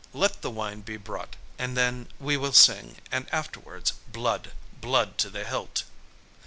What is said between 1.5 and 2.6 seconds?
and then, we will